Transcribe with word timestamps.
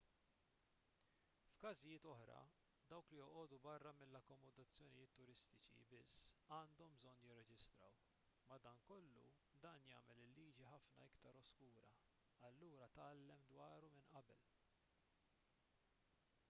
f'każijiet 1.55 2.05
oħra 2.11 2.37
dawk 2.93 3.11
li 3.13 3.17
joqogħdu 3.23 3.57
barra 3.65 3.91
mill-akkomodazzjonijiet 3.97 5.11
turistiċi 5.19 5.83
biss 5.91 6.23
għandhom 6.55 6.97
bżonn 6.97 7.27
jirreġistraw 7.27 7.99
madankollu 8.51 9.25
dan 9.67 9.85
jagħmel 9.91 10.21
il-liġi 10.23 10.67
ħafna 10.71 11.05
iktar 11.11 11.37
oskura 11.43 11.83
allura 12.49 12.89
tgħallem 12.95 13.45
dwaru 13.53 13.93
minn 13.99 14.09
qabel 14.15 14.41